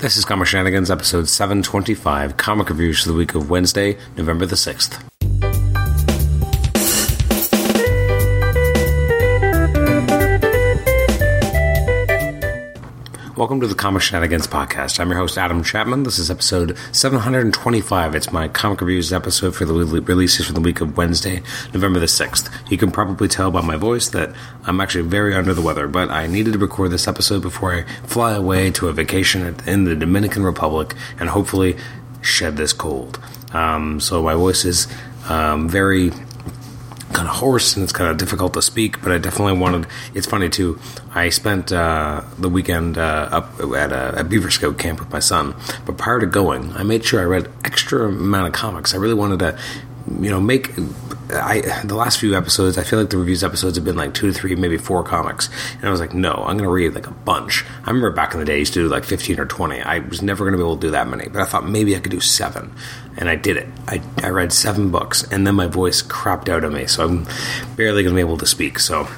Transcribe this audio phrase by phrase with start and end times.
[0.00, 4.56] This is Comic Shenanigans, episode 725, comic reviews for the week of Wednesday, November the
[4.56, 5.09] 6th.
[13.40, 15.00] Welcome to the Comic Shenanigans podcast.
[15.00, 16.02] I'm your host, Adam Chapman.
[16.02, 18.14] This is episode 725.
[18.14, 21.40] It's my comic reviews episode for the releases for the week of Wednesday,
[21.72, 22.50] November the 6th.
[22.70, 24.34] You can probably tell by my voice that
[24.64, 27.84] I'm actually very under the weather, but I needed to record this episode before I
[28.06, 31.78] fly away to a vacation in the Dominican Republic and hopefully
[32.20, 33.18] shed this cold.
[33.54, 34.86] Um, so my voice is
[35.30, 36.10] um, very
[37.20, 39.86] kind of hoarse and it's kind of difficult to speak, but I definitely wanted.
[40.14, 40.80] It's funny too.
[41.14, 45.18] I spent uh, the weekend uh, up at a, a, Beaver Scout camp with my
[45.18, 48.94] son, but prior to going, I made sure I read extra amount of comics.
[48.94, 49.58] I really wanted to,
[50.20, 50.70] you know, make
[51.32, 54.32] I the last few episodes, I feel like the reviews episodes have been like two
[54.32, 57.06] to three, maybe four comics, and I was like, no, I'm going to read like
[57.06, 57.64] a bunch.
[57.84, 59.80] I remember back in the day, I used to do like 15 or 20.
[59.80, 61.94] I was never going to be able to do that many, but I thought maybe
[61.96, 62.72] I could do seven,
[63.16, 63.68] and I did it.
[63.86, 67.26] I I read seven books, and then my voice crapped out of me, so I'm
[67.76, 68.78] barely going to be able to speak.
[68.78, 69.08] So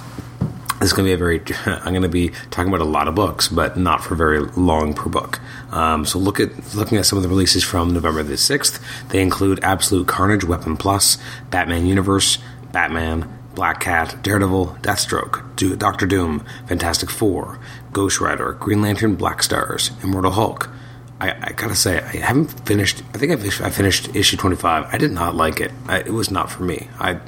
[0.83, 1.41] this is going to be a very
[1.85, 4.93] i'm going to be talking about a lot of books but not for very long
[4.93, 8.35] per book um, so look at looking at some of the releases from november the
[8.35, 11.19] 6th they include absolute carnage weapon plus
[11.51, 12.39] batman universe
[12.73, 17.59] batman black cat daredevil deathstroke doctor doom fantastic four
[17.93, 20.69] ghost rider green lantern black stars immortal hulk
[21.21, 23.01] I, I, gotta say, I haven't finished.
[23.15, 24.93] I think I, finished issue twenty five.
[24.93, 25.71] I did not like it.
[25.87, 26.89] I, it was not for me.
[26.99, 27.21] I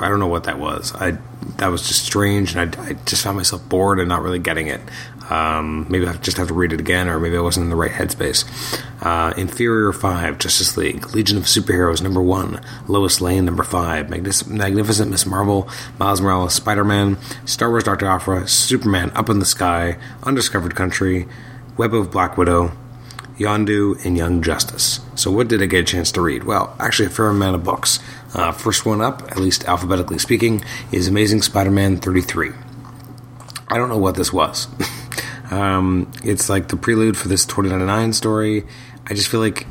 [0.00, 0.94] I don't know what that was.
[0.94, 1.18] I
[1.56, 4.68] that was just strange, and I, I just found myself bored and not really getting
[4.68, 4.80] it.
[5.30, 7.76] Um, maybe I just have to read it again, or maybe I wasn't in the
[7.76, 8.44] right headspace.
[9.02, 15.10] Uh, Inferior Five, Justice League, Legion of Superheroes number one, Lois Lane number five, Magnificent
[15.10, 19.98] Miss Marvel, Miles Morales, Spider Man, Star Wars Doctor Aphra, Superman Up in the Sky,
[20.22, 21.28] Undiscovered Country,
[21.76, 22.72] Web of Black Widow,
[23.38, 25.00] Yondu, and Young Justice.
[25.14, 26.44] So, what did I get a chance to read?
[26.44, 28.00] Well, actually, a fair amount of books.
[28.34, 30.62] Uh, first one up, at least alphabetically speaking,
[30.92, 32.50] is Amazing Spider Man 33.
[33.68, 34.66] I don't know what this was.
[35.50, 38.66] um, it's like the prelude for this 2099 story.
[39.06, 39.66] I just feel like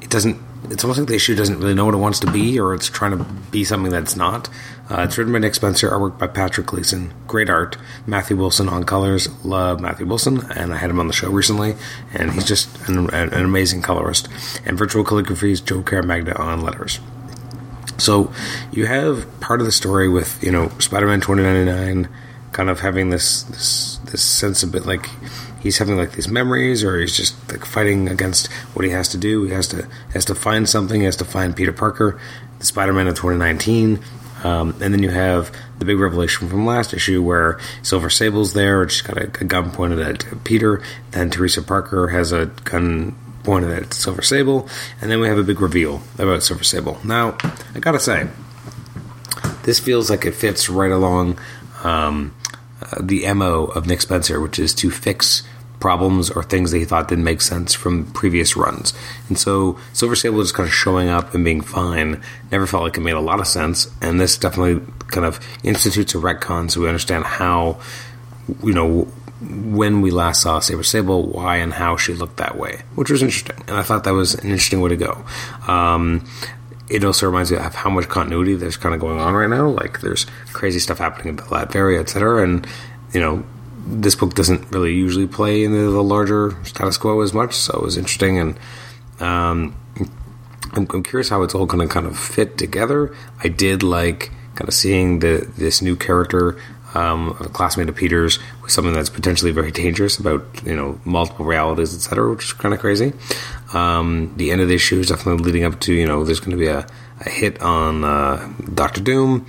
[0.00, 0.40] it doesn't.
[0.70, 2.88] It's almost like the issue doesn't really know what it wants to be, or it's
[2.88, 4.48] trying to be something that's not.
[4.88, 7.12] Uh, it's written by Nick Spencer, artwork by Patrick Gleason.
[7.26, 7.76] Great art.
[8.06, 9.28] Matthew Wilson on colors.
[9.44, 11.74] Love Matthew Wilson, and I had him on the show recently,
[12.12, 14.28] and he's just an, an amazing colorist.
[14.64, 17.00] And virtual calligraphy is Joe Caramagna on letters.
[17.98, 18.32] So
[18.72, 22.08] you have part of the story with you know Spider-Man 2099
[22.52, 25.06] kind of having this this this sense of it like
[25.60, 29.18] he's having like these memories or he's just like fighting against what he has to
[29.18, 29.44] do.
[29.44, 31.00] He has to has to find something.
[31.00, 32.20] He has to find Peter Parker,
[32.58, 34.00] the Spider-Man of 2019.
[34.42, 38.88] Um, and then you have the big revelation from last issue where Silver Sable's there,
[38.88, 40.82] she's got a, a gun pointed at Peter.
[41.10, 44.68] Then Teresa Parker has a gun pointed at Silver Sable,
[45.00, 46.98] and then we have a big reveal about Silver Sable.
[47.04, 47.36] Now,
[47.74, 48.28] I gotta say,
[49.64, 51.38] this feels like it fits right along
[51.82, 52.34] um,
[52.98, 55.42] the MO of Nick Spencer, which is to fix
[55.80, 58.92] problems or things that he thought didn't make sense from previous runs.
[59.28, 62.96] And so Silver Sable just kind of showing up and being fine never felt like
[62.96, 63.90] it made a lot of sense.
[64.00, 67.80] And this definitely kind of institutes a retcon so we understand how,
[68.62, 69.08] you know,
[69.40, 73.22] when we last saw Saber Sable, why and how she looked that way, which was
[73.22, 75.24] interesting, and I thought that was an interesting way to go.
[75.66, 76.28] Um,
[76.90, 79.68] it also reminds me of how much continuity there's kind of going on right now.
[79.68, 82.42] Like there's crazy stuff happening in Latveria, etc.
[82.42, 82.66] And
[83.12, 83.44] you know,
[83.86, 87.82] this book doesn't really usually play into the larger status quo as much, so it
[87.82, 88.38] was interesting.
[88.38, 88.58] And
[89.20, 89.76] um,
[90.72, 93.14] I'm, I'm, curious how it's all going to kind of fit together.
[93.42, 96.60] I did like kind of seeing the this new character
[96.94, 101.44] um, a classmate of Peter's with something that's potentially very dangerous about you know multiple
[101.44, 103.12] realities, etc., which is kind of crazy.
[103.72, 106.52] Um, the end of the issue is definitely leading up to you know there's going
[106.52, 106.86] to be a,
[107.20, 109.46] a hit on uh, Doctor Doom.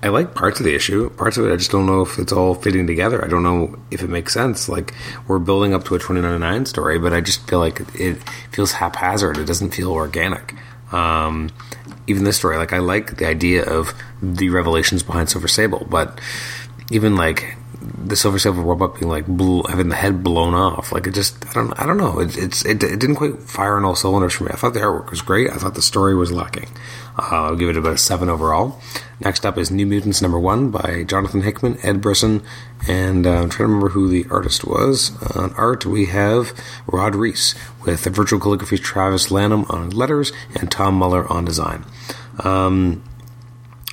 [0.00, 1.10] I like parts of the issue.
[1.10, 3.24] Parts of it, I just don't know if it's all fitting together.
[3.24, 4.68] I don't know if it makes sense.
[4.68, 4.94] Like
[5.26, 8.16] we're building up to a 2099 story, but I just feel like it
[8.52, 9.38] feels haphazard.
[9.38, 10.54] It doesn't feel organic.
[10.92, 11.50] Um,
[12.06, 13.92] even this story, like I like the idea of
[14.22, 16.20] the revelations behind Silver Sable, but
[16.90, 19.26] even like the Silver Silver robot being like
[19.68, 20.92] having the head blown off.
[20.92, 22.18] Like it just, I don't, I don't know.
[22.18, 24.50] It, it's, it, it didn't quite fire on all cylinders for me.
[24.52, 25.50] I thought the artwork was great.
[25.50, 26.68] I thought the story was lacking.
[27.18, 28.80] Uh, I'll give it about a seven overall.
[29.20, 32.42] Next up is New Mutants number one by Jonathan Hickman, Ed Brisson,
[32.88, 35.10] and uh, I'm trying to remember who the artist was.
[35.36, 36.52] On art, we have
[36.86, 37.54] Rod Reis
[37.84, 41.84] with the virtual calligraphy Travis Lanham on letters and Tom Muller on design.
[42.44, 43.02] Um,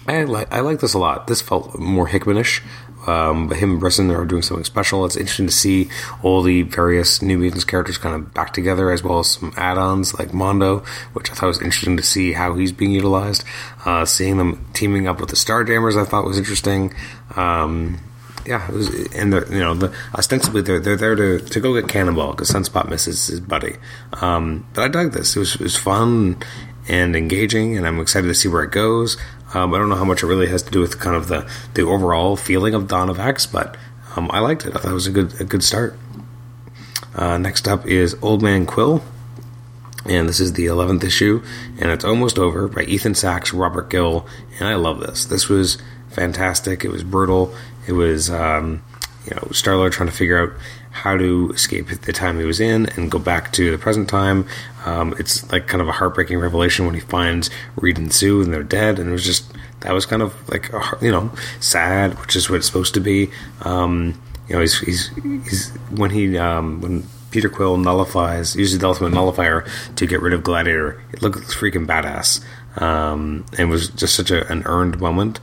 [0.07, 1.25] I like I like this a lot.
[1.25, 2.61] This felt more Hickmanish
[3.07, 5.05] Um, but him and Brisson are doing something special.
[5.05, 5.89] It's interesting to see
[6.23, 10.17] all the various New Mutants characters kind of back together, as well as some add-ons
[10.17, 10.79] like Mondo,
[11.13, 13.43] which I thought was interesting to see how he's being utilized.
[13.85, 16.93] Uh, seeing them teaming up with the Starjammers, I thought was interesting.
[17.35, 17.99] Um,
[18.45, 21.89] yeah, was, and the, you know, the, ostensibly they're they're there to, to go get
[21.89, 23.75] Cannonball because Sunspot misses his buddy.
[24.21, 26.37] Um, but I dug this; it was it was fun
[26.87, 29.17] and engaging, and I'm excited to see where it goes.
[29.55, 31.49] Um, I don't know how much it really has to do with kind of the,
[31.75, 33.77] the overall feeling of Dawn of X, but
[34.17, 34.75] um, I liked it.
[34.75, 35.97] I thought it was a good a good start.
[37.15, 39.01] Uh, next up is Old Man Quill,
[40.05, 41.41] and this is the eleventh issue,
[41.79, 44.27] and it's almost over by Ethan Sacks, Robert Gill,
[44.59, 45.23] and I love this.
[45.23, 45.77] This was
[46.09, 46.83] fantastic.
[46.83, 47.55] It was brutal.
[47.87, 48.83] It was um,
[49.25, 50.51] you know Starlord trying to figure out
[50.91, 54.47] how to escape the time he was in and go back to the present time.
[54.85, 58.53] Um, it's like kind of a heartbreaking revelation when he finds Reed and Sue and
[58.53, 59.51] they're dead, and it was just
[59.81, 63.29] that was kind of like you know sad, which is what it's supposed to be.
[63.61, 68.87] Um, you know, he's, he's, he's when he um, when Peter Quill nullifies uses the
[68.87, 71.01] ultimate nullifier to get rid of Gladiator.
[71.11, 72.43] It looked freaking badass,
[72.81, 75.39] um, and was just such a, an earned moment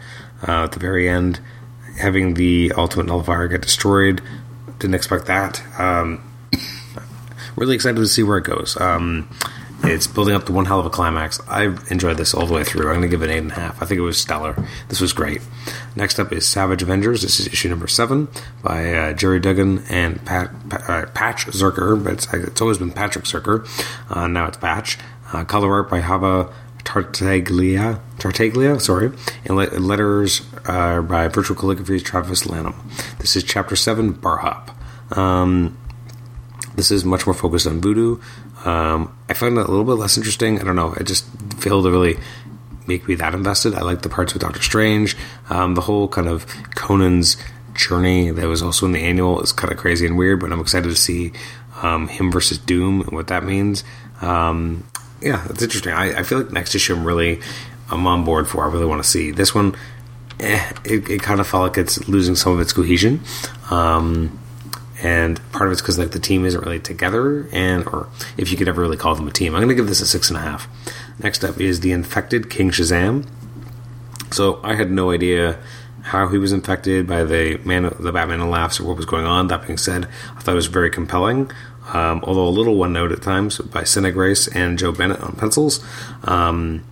[0.47, 1.41] uh, at the very end.
[1.99, 4.23] Having the ultimate nullifier get destroyed
[4.79, 5.63] didn't expect that.
[5.79, 6.23] Um,
[7.57, 8.81] really excited to see where it goes.
[8.81, 9.29] Um,
[9.85, 11.41] it's building up to one hell of a climax.
[11.49, 12.89] I enjoyed this all the way through.
[12.89, 13.83] I'm going to give it an eight and a half.
[13.83, 14.55] I think it was stellar.
[14.89, 15.43] This was great.
[15.97, 17.23] Next up is Savage Avengers.
[17.23, 18.29] This is issue number seven
[18.63, 22.03] by uh, Gerry Duggan and Pat, uh, Patch Zircher.
[22.03, 23.67] But it's, it's, always been Patrick Zircher.
[24.09, 24.99] Uh, now it's Patch.
[25.33, 26.53] Uh, color art by Java
[26.85, 29.11] Tartaglia, Tartaglia, sorry,
[29.45, 32.89] and letters uh, by Virtual Calligraphy's Travis Lanham.
[33.19, 34.71] This is Chapter 7, Bar Hop.
[35.19, 35.77] Um,
[36.77, 38.21] this is much more focused on voodoo.
[38.65, 40.61] Um, I found it a little bit less interesting.
[40.61, 40.93] I don't know.
[40.93, 41.27] It just
[41.59, 42.17] failed to really
[42.87, 43.75] make me that invested.
[43.75, 45.17] I like the parts with Doctor Strange.
[45.51, 46.47] Um, the whole kind of
[46.77, 47.37] Conan's
[47.75, 50.61] journey that was also in the annual is kind of crazy and weird, but I'm
[50.61, 51.33] excited to see
[51.83, 53.83] um, him versus Doom and what that means.
[54.21, 54.85] Um,
[55.21, 55.93] yeah, it's interesting.
[55.93, 57.41] I, I, feel like next issue I'm really
[57.91, 58.65] I'm on board for.
[58.65, 59.75] I really want to see this one.
[60.41, 63.21] Eh, it, it kind of felt like it's losing some of its cohesion,
[63.71, 64.39] um,
[65.03, 68.57] and part of it's because like the team isn't really together, and or if you
[68.57, 69.55] could ever really call them a team.
[69.55, 70.69] I'm going to give this a six and a half.
[71.23, 73.29] Next up is the infected King Shazam.
[74.33, 75.59] So I had no idea
[76.05, 79.27] how he was infected by the man, the Batman and laughs, or what was going
[79.27, 79.49] on.
[79.49, 81.51] That being said, I thought it was very compelling
[81.93, 85.33] um, although a little one note at times by Sina Grace and Joe Bennett on
[85.33, 85.85] pencils.
[86.25, 86.85] Um,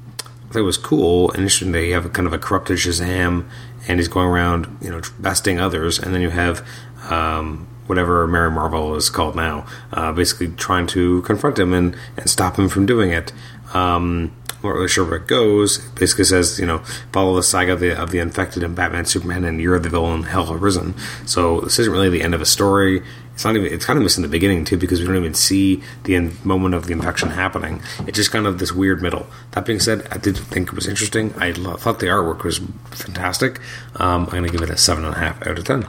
[0.55, 3.49] It was cool and interesting that you have a kind of a corrupted Shazam
[3.87, 6.67] and he's going around, you know, besting others, and then you have
[7.09, 12.29] um, whatever Mary Marvel is called now, uh, basically trying to confront him and, and
[12.29, 13.33] stop him from doing it.
[13.75, 15.79] Um, not really sure where it goes.
[15.91, 16.79] Basically says, you know,
[17.13, 20.25] follow the saga of the, of the infected and Batman, Superman, and you're the villain,
[20.25, 20.95] hell arisen.
[21.27, 23.03] So this isn't really the end of a story.
[23.35, 23.73] It's not even.
[23.73, 26.87] It's kind of missing the beginning too because we don't even see the moment of
[26.87, 27.81] the infection happening.
[28.01, 29.27] It's just kind of this weird middle.
[29.53, 31.33] That being said, I did think it was interesting.
[31.39, 32.59] I thought the artwork was
[32.91, 33.59] fantastic.
[33.97, 35.87] Um, I'm going to give it a seven and a half out of ten.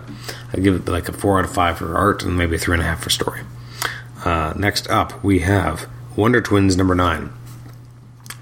[0.53, 2.75] I give it like a four out of five for art and maybe a three
[2.75, 3.41] and a half for story.
[4.23, 7.33] Uh, next up, we have Wonder Twins number nine.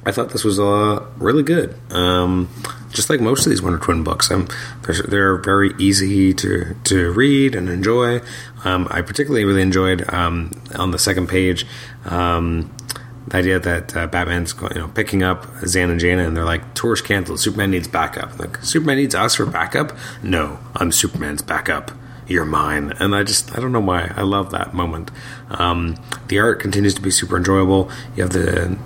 [0.10, 1.76] I thought this was uh, really good.
[1.92, 2.50] Um,
[2.92, 4.48] just like most of these Wonder Twin books, um,
[4.82, 8.22] they're, they're, very easy to, to read and enjoy.
[8.66, 11.68] Um, I particularly really enjoyed um, on the second page
[12.06, 12.76] um,
[13.28, 16.74] the idea that uh, Batman's you know picking up Zan and Jana, and they're like,
[16.74, 17.40] "Tour's canceled.
[17.40, 19.96] Superman needs backup." Like, Superman needs us for backup?
[20.24, 21.92] No, I'm Superman's backup
[22.30, 22.94] you're mine.
[23.00, 24.14] And I just, I don't know why.
[24.16, 25.10] I love that moment.
[25.50, 27.90] Um, the art continues to be super enjoyable.
[28.16, 28.78] You have the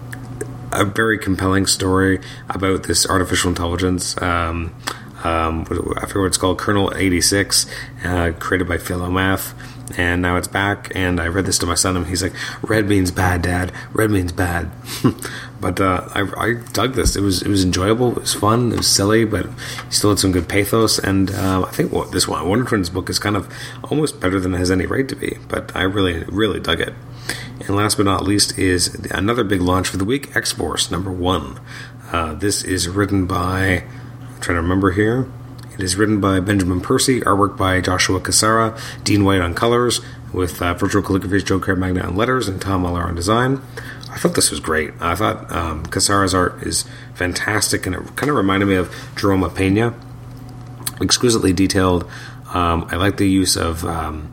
[0.80, 4.20] a very compelling story about this artificial intelligence.
[4.22, 4.76] Um,
[5.24, 5.62] um,
[5.98, 7.66] I forget what it's called, Colonel 86,
[8.04, 9.54] uh, created by Phil O'Math.
[9.98, 12.88] And now it's back, and I read this to my son, and he's like, "Red
[12.88, 13.72] means bad, Dad.
[13.92, 14.72] Red means bad."
[15.64, 17.16] but uh, I, I, dug this.
[17.16, 18.12] It was it was enjoyable.
[18.12, 18.74] It was fun.
[18.74, 21.00] It was silly, but he still had some good pathos.
[21.00, 23.52] And uh, I think this one, Wonder Twins book, is kind of
[23.90, 25.38] almost better than it has any right to be.
[25.48, 26.94] But I really really dug it.
[27.62, 31.14] And last but not least is another big launch for the week, X Force number
[31.14, 31.62] one.
[32.12, 35.32] Uh, this is written by, I'm trying to remember here.
[35.74, 40.02] It is written by Benjamin Percy, artwork by Joshua Cassara, Dean White on colors,
[40.34, 43.62] with uh, virtual calligraphy's Joe Caramagna on letters and Tom Muller on design.
[44.14, 44.94] I thought this was great.
[45.00, 49.42] I thought um, Cassara's art is fantastic, and it kind of reminded me of Jerome
[49.42, 49.94] Opeña.
[51.02, 52.04] Exquisitely detailed.
[52.54, 54.32] Um, I like the use of um,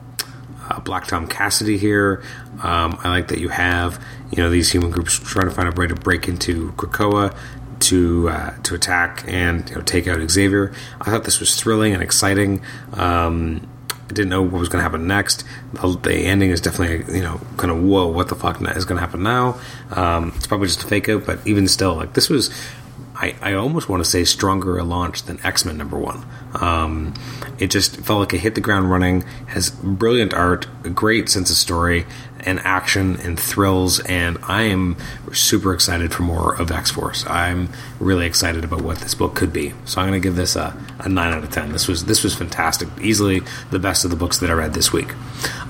[0.69, 2.23] uh, Black Tom Cassidy here.
[2.63, 5.81] Um, I like that you have you know these human groups trying to find a
[5.81, 7.35] way to break into Krakoa.
[7.81, 10.71] to uh, to attack and you know, take out Xavier.
[11.01, 12.61] I thought this was thrilling and exciting.
[12.93, 13.67] Um,
[14.11, 15.45] I didn't know what was going to happen next.
[15.75, 18.97] The, the, ending is definitely, you know, kind of whoa, what the fuck is going
[18.97, 19.61] to happen now?
[19.91, 22.51] Um, it's probably just a fake out, but even still, like this was
[23.21, 26.25] I, I almost want to say stronger a launch than X Men number one.
[26.55, 27.15] Um,
[27.59, 31.51] it just felt like it hit the ground running, has brilliant art, a great sense
[31.51, 32.07] of story,
[32.41, 34.97] and action and thrills, and I am
[35.33, 37.27] super excited for more of X Force.
[37.27, 39.75] I'm really excited about what this book could be.
[39.85, 41.73] So I'm going to give this a, a nine out of ten.
[41.73, 44.93] This was this was fantastic, easily the best of the books that I read this
[44.93, 45.15] week.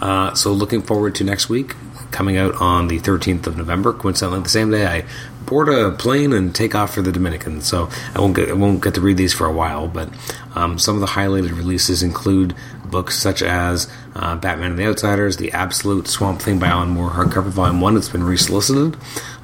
[0.01, 1.75] Uh, so looking forward to next week
[2.11, 3.93] coming out on the 13th of November.
[3.93, 5.05] Coincidentally, the same day I
[5.47, 7.61] board a plane and take off for the Dominican.
[7.61, 9.89] So I won't get I won't get to read these for a while.
[9.89, 10.09] But
[10.55, 15.37] um, some of the highlighted releases include books such as uh, Batman and the Outsiders,
[15.37, 17.97] The Absolute Swamp Thing by Alan Moore, hardcover volume one.
[17.97, 18.97] It's been resolicited.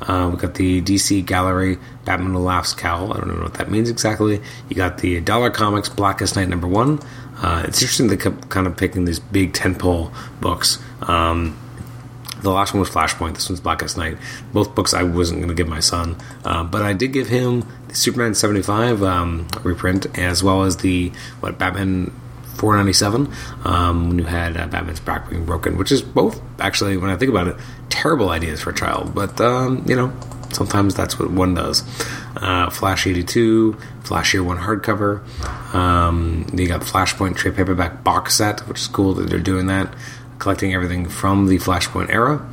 [0.02, 3.12] Uh, we got the DC Gallery Batman Who Laughs Cowl.
[3.12, 4.40] I don't know what that means exactly.
[4.68, 7.00] You got the Dollar Comics Blackest Night number one.
[7.38, 10.78] Uh, it's interesting they kept kind of picking these big tentpole books.
[11.02, 11.56] Um,
[12.46, 13.34] the last one was Flashpoint.
[13.34, 14.18] This one's Blackest Night.
[14.52, 17.66] Both books I wasn't going to give my son, uh, but I did give him
[17.88, 22.12] the Superman seventy five um, reprint as well as the what Batman
[22.56, 23.30] 497
[23.64, 27.16] um, when you had uh, Batman's back being broken, which is both actually, when I
[27.16, 27.56] think about it,
[27.90, 29.14] terrible ideas for a child.
[29.14, 30.12] But um, you know,
[30.52, 31.82] sometimes that's what one does.
[32.36, 35.22] Uh, Flash 82, Flash Year One hardcover.
[35.74, 39.92] Um, you got Flashpoint trade paperback box set, which is cool that they're doing that
[40.38, 42.46] collecting everything from the Flashpoint era.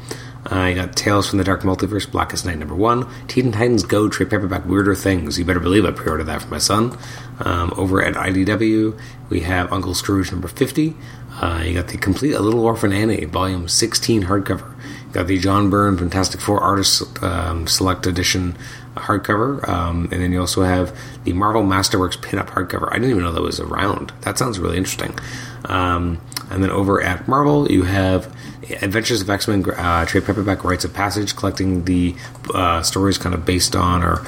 [0.52, 3.08] You got Tales from the Dark Multiverse, Blackest Night number one.
[3.28, 5.40] Teen Titans Go trade paperback Weirder Things.
[5.40, 6.98] You better believe I pre-ordered that for my son.
[7.40, 9.00] Um, over at IDW,
[9.30, 10.96] we have Uncle Scrooge number 50.
[11.42, 14.70] Uh, you got the complete A Little Orphan Annie, volume 16 hardcover.
[15.08, 18.56] You got the John Byrne Fantastic Four Artist um, Select Edition
[18.96, 19.68] hardcover.
[19.68, 22.90] Um, and then you also have the Marvel Masterworks pinup hardcover.
[22.92, 24.14] I didn't even know that was around.
[24.22, 25.18] That sounds really interesting.
[25.66, 28.34] Um, and then over at Marvel, you have
[28.82, 32.16] Adventures of X Men uh, trade paperback Rites of Passage, collecting the
[32.54, 34.26] uh, stories kind of based on or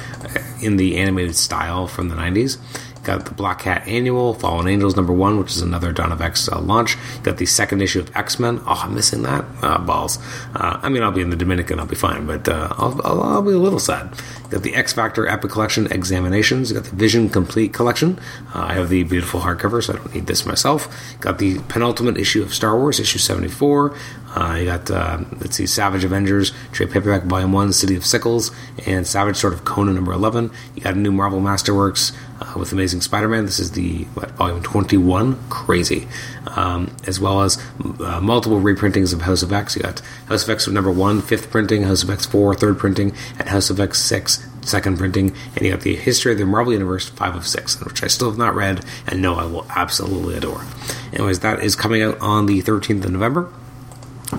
[0.60, 2.58] in the animated style from the 90s.
[3.06, 6.48] Got the Black Cat Annual, Fallen Angels number one, which is another Dawn of X
[6.48, 6.96] uh, launch.
[7.22, 8.60] Got the second issue of X Men.
[8.66, 9.44] Oh, I'm missing that.
[9.62, 10.18] Uh, balls.
[10.54, 13.22] Uh, I mean, I'll be in the Dominican, I'll be fine, but uh, I'll, I'll,
[13.22, 14.12] I'll, be a little sad.
[14.50, 16.72] Got the X Factor Epic Collection X-aminations.
[16.72, 18.18] Got the Vision Complete Collection.
[18.54, 20.88] Uh, I have the beautiful hardcover, so I don't need this myself.
[21.20, 23.96] Got the penultimate issue of Star Wars, issue 74.
[24.36, 28.50] Uh, you got, uh, let's see, Savage Avengers, trade paperback volume 1, City of Sickles,
[28.86, 30.50] and Savage Sword of Conan number 11.
[30.74, 33.46] You got a new Marvel Masterworks uh, with Amazing Spider Man.
[33.46, 35.48] This is the, what, volume 21?
[35.48, 36.06] Crazy.
[36.48, 37.58] Um, as well as
[38.00, 39.74] uh, multiple reprintings of House of X.
[39.74, 43.14] You got House of X number 1, fifth printing, House of X 4, third printing,
[43.38, 45.34] and House of X 6, second printing.
[45.54, 48.30] And you got the History of the Marvel Universe 5 of 6, which I still
[48.30, 50.64] have not read and know I will absolutely adore.
[51.12, 53.52] Anyways, that is coming out on the 13th of November.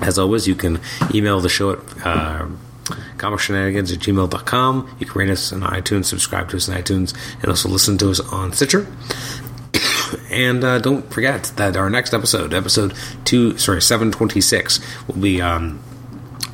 [0.02, 0.80] As always, you can
[1.14, 2.48] email the show at uh,
[3.18, 4.96] comicshenanigans at gmail.com.
[5.00, 8.10] You can rate us on iTunes, subscribe to us on iTunes, and also listen to
[8.10, 8.88] us on Stitcher.
[10.30, 12.94] and uh, don't forget that our next episode, episode
[13.26, 15.80] two, sorry, seven twenty six, will be um,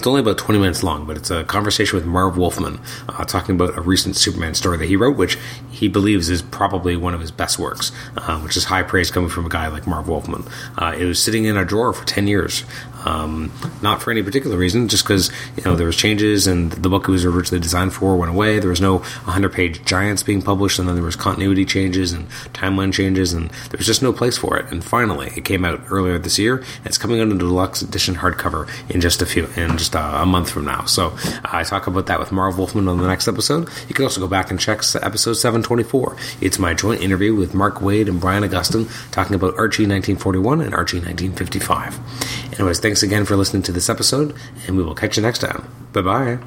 [0.04, 3.56] it's only about 20 minutes long, but it's a conversation with Marv Wolfman uh, talking
[3.56, 5.38] about a recent Superman story that he wrote, which
[5.72, 9.30] he believes is probably one of his best works, uh, which is high praise coming
[9.30, 10.44] from a guy like Marv Wolfman.
[10.78, 12.66] Uh, it was sitting in a drawer for 10 years.
[13.06, 16.90] Um, not for any particular reason, just because you know there was changes and the
[16.90, 18.60] book it was originally designed for went away.
[18.60, 22.94] There was no 100-page giants being published, and then there was continuity changes and timeline
[22.94, 24.72] changes, and there was just no place for it.
[24.72, 27.82] And finally, it came out earlier this year, and it's coming out in a deluxe
[27.82, 30.86] edition hardcover in just a few in just a, month from now.
[30.86, 33.70] So I talk about that with Marv Wolfman on the next episode.
[33.88, 36.16] You can also go back and check episode 724.
[36.42, 40.74] It's my joint interview with Mark Waid and Brian Augustyn talking about Archie 1941 and
[40.74, 42.54] Archie 1955.
[42.54, 44.36] Anyways, thanks again for listening to this episode,
[44.68, 45.68] and we will catch you next time.
[45.94, 46.38] Bye bye.